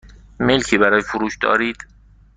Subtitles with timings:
[0.39, 1.77] ملکی برای فروش دارید؟